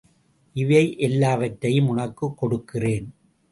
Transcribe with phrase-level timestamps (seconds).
[0.55, 3.13] இவையெல்லாவற்றையும் உனக்குக் கொடுக்கிறேன்.